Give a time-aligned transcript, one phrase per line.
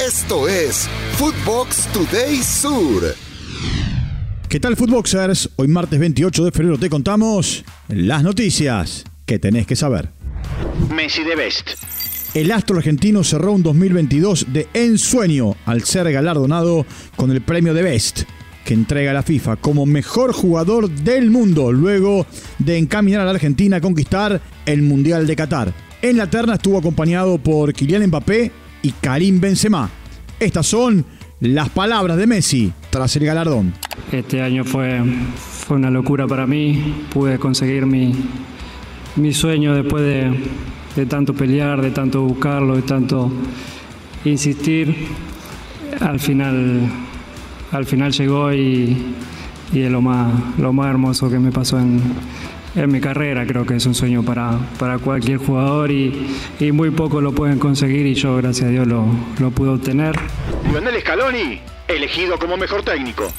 [0.00, 3.14] Esto es Footbox Today Sur.
[4.48, 5.50] ¿Qué tal, Footboxers?
[5.56, 10.08] Hoy martes 28 de febrero te contamos las noticias que tenés que saber.
[10.96, 11.72] Messi de Best.
[12.32, 17.82] El astro argentino cerró un 2022 de ensueño al ser galardonado con el premio de
[17.82, 18.22] Best
[18.64, 22.24] que entrega la FIFA como mejor jugador del mundo luego
[22.58, 25.74] de encaminar a la Argentina a conquistar el Mundial de Qatar.
[26.00, 28.50] En la terna estuvo acompañado por Kylian Mbappé
[28.82, 29.90] y Karim Benzema.
[30.38, 31.04] Estas son
[31.40, 33.72] las palabras de Messi tras el galardón.
[34.12, 35.00] Este año fue,
[35.36, 37.06] fue una locura para mí.
[37.12, 38.14] Pude conseguir mi,
[39.16, 40.30] mi sueño después de,
[40.96, 43.30] de tanto pelear, de tanto buscarlo, de tanto
[44.24, 45.08] insistir.
[46.00, 46.88] Al final,
[47.72, 48.96] al final llegó y,
[49.72, 52.00] y es lo más, lo más hermoso que me pasó en,
[52.74, 53.46] en mi carrera.
[53.46, 56.28] Creo que es un sueño para, para cualquier jugador y,
[56.58, 59.04] y muy pocos lo pueden conseguir y yo, gracias a Dios, lo,
[59.38, 60.16] lo pude obtener.
[60.70, 63.30] Lionel Scaloni, elegido como mejor técnico.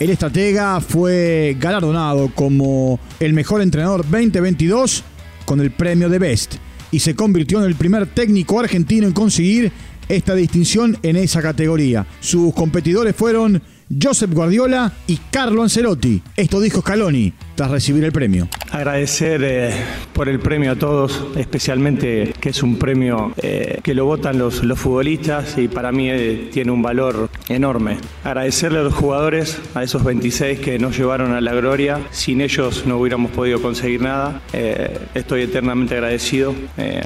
[0.00, 5.02] El estratega fue galardonado como el mejor entrenador 2022
[5.44, 6.54] con el premio de Best
[6.92, 9.72] y se convirtió en el primer técnico argentino en conseguir
[10.08, 12.06] esta distinción en esa categoría.
[12.20, 13.60] Sus competidores fueron
[14.00, 16.22] Josep Guardiola y Carlo Ancelotti.
[16.36, 17.32] Esto dijo Scaloni
[17.66, 18.48] recibir el premio.
[18.70, 19.72] Agradecer eh,
[20.12, 24.62] por el premio a todos, especialmente que es un premio eh, que lo votan los,
[24.62, 27.96] los, futbolistas y para mí eh, tiene un valor enorme.
[28.22, 32.00] Agradecerle a los jugadores, a esos 26 que nos llevaron a la gloria.
[32.10, 34.40] Sin ellos no hubiéramos podido conseguir nada.
[35.14, 36.54] estoy eternamente agradecido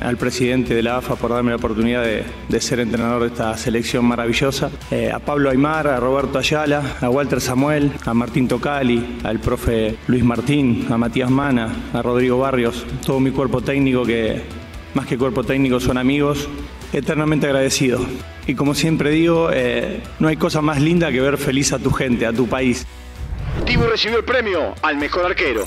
[0.01, 3.57] al presidente de la AFA por darme la oportunidad de, de ser entrenador de esta
[3.57, 4.71] selección maravillosa.
[5.13, 10.25] a Pablo Aymar, a Roberto Ayala, a Walter Samuel, a Martín Tocali, al profe Luis
[10.25, 14.43] Martín Martín, a Matías Mana, a Rodrigo Barrios, todo mi cuerpo técnico que
[14.93, 16.49] más que cuerpo técnico son amigos,
[16.93, 18.05] eternamente agradecido.
[18.49, 21.93] Y como siempre digo, eh, no hay cosa más linda que ver feliz a tu
[21.93, 22.85] gente, a tu país.
[23.65, 25.65] Dibu recibió el premio al mejor arquero.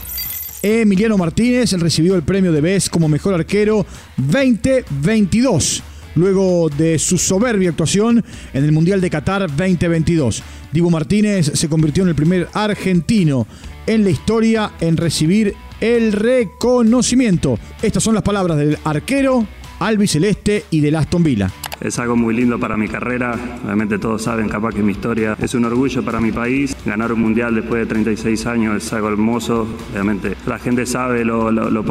[0.62, 3.86] Emiliano Martínez recibió el premio de BES como mejor arquero
[4.18, 5.84] 2022
[6.16, 10.44] luego de su soberbia actuación en el Mundial de Qatar 2022.
[10.72, 13.48] Dibu Martínez se convirtió en el primer argentino
[13.88, 17.60] en la historia en recibir el reconocimiento.
[17.82, 19.46] Estas son las palabras del arquero,
[19.80, 21.52] albiceleste y del Aston Villa.
[21.82, 25.54] Es algo muy lindo para mi carrera, obviamente todos saben capaz que mi historia es
[25.56, 26.76] un orgullo para mi país.
[26.86, 31.52] Ganar un mundial después de 36 años es algo hermoso, obviamente la gente sabe lo,
[31.52, 31.84] lo,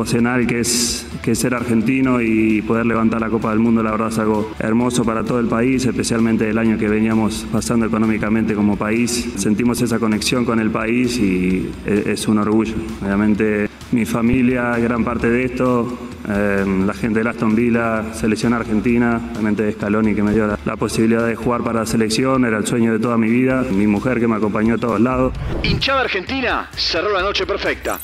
[0.49, 4.19] que es, que ser argentino y poder levantar la Copa del Mundo, la verdad es
[4.19, 9.33] algo hermoso para todo el país, especialmente el año que veníamos pasando económicamente como país.
[9.37, 12.75] Sentimos esa conexión con el país y es, es un orgullo.
[13.03, 15.99] Obviamente mi familia, gran parte de esto,
[16.29, 20.77] eh, la gente de Aston Villa, selección argentina, realmente Scaloni que me dio la, la,
[20.77, 24.21] posibilidad de jugar para la selección, era el sueño de toda mi vida, mi mujer
[24.21, 25.33] que me acompañó a todos lados.
[25.63, 27.99] Hinchada Argentina cerró la noche perfecta.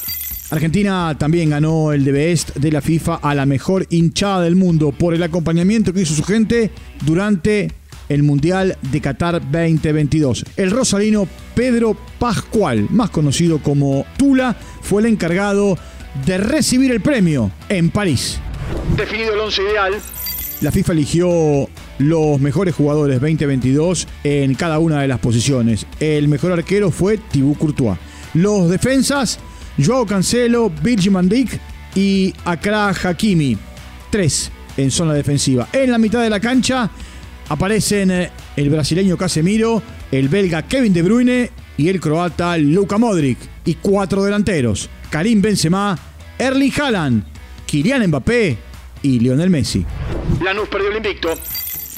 [0.50, 4.90] Argentina también ganó el de Best de la FIFA a la mejor hinchada del mundo
[4.90, 6.70] por el acompañamiento que hizo su gente
[7.06, 7.70] durante
[8.08, 10.44] el Mundial de Qatar 2022.
[10.56, 15.78] El rosalino Pedro Pascual, más conocido como Tula, fue el encargado
[16.26, 18.40] de recibir el premio en París.
[18.96, 19.94] Definido el once ideal.
[20.60, 21.68] La FIFA eligió
[21.98, 25.86] los mejores jugadores 2022 en cada una de las posiciones.
[26.00, 27.98] El mejor arquero fue Thibaut Courtois.
[28.34, 29.38] Los defensas,
[29.78, 31.30] Joao Cancelo, Virgil van
[31.94, 33.56] y Akra Hakimi.
[34.10, 35.68] Tres en zona defensiva.
[35.72, 36.90] En la mitad de la cancha
[37.48, 43.38] aparecen el brasileño Casemiro, el belga Kevin De Bruyne y el croata Luka Modric.
[43.64, 44.88] Y cuatro delanteros.
[45.10, 45.98] Karim Benzema,
[46.38, 47.24] Erling Haaland,
[47.66, 48.56] Kylian Mbappé
[49.02, 49.84] y Lionel Messi.
[50.42, 51.34] Lanús perdió el invicto.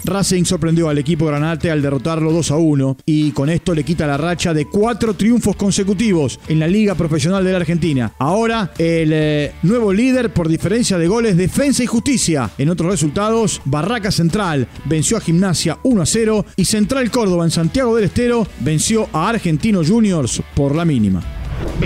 [0.04, 4.06] Racing sorprendió al equipo granate al derrotarlo 2 a 1 y con esto le quita
[4.06, 8.12] la racha de cuatro triunfos consecutivos en la Liga Profesional de la Argentina.
[8.18, 12.50] Ahora el eh, nuevo líder por diferencia de goles Defensa y Justicia.
[12.58, 17.50] En otros resultados, Barraca Central venció a Gimnasia 1 a 0 y Central Córdoba en
[17.50, 21.22] Santiago del Estero venció a Argentino Juniors por la mínima.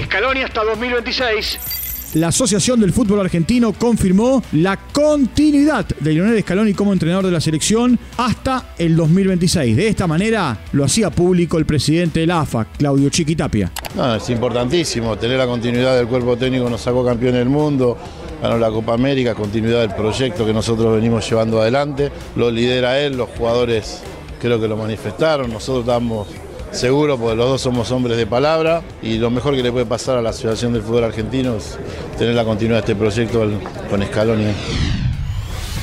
[0.05, 1.86] Scaloni hasta 2026.
[2.17, 7.43] La Asociación del Fútbol Argentino confirmó la continuidad de Lionel Scaloni como entrenador de la
[7.43, 9.77] selección hasta el 2026.
[9.77, 13.71] De esta manera lo hacía público el presidente de la AFA, Claudio Chiquitapia.
[13.95, 17.99] No, es importantísimo tener la continuidad del cuerpo técnico, nos sacó campeón del mundo,
[18.41, 22.11] ganó la Copa América, continuidad del proyecto que nosotros venimos llevando adelante.
[22.35, 24.01] Lo lidera él, los jugadores
[24.41, 26.29] creo que lo manifestaron, nosotros estamos
[26.73, 30.17] seguro, porque los dos somos hombres de palabra y lo mejor que le puede pasar
[30.17, 31.79] a la Asociación del Fútbol Argentino es
[32.19, 33.49] tener la continuidad de este proyecto
[33.91, 34.53] con Scaloni.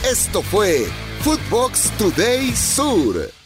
[0.10, 0.86] Esto fue
[1.22, 3.43] Footbox Today Sur.